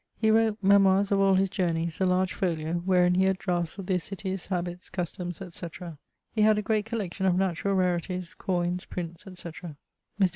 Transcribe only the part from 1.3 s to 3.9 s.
his journeys, a large folio, wherein he had draughts of